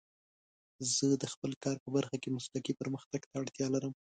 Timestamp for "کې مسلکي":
2.21-2.73